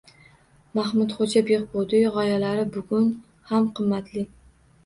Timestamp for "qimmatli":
3.81-4.27